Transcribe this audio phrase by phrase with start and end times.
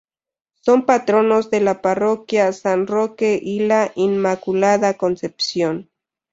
[0.61, 5.91] Son patronos de la parroquia San Roque y la Inmaculada Concepción.